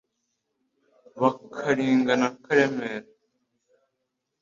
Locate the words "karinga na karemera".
1.55-3.07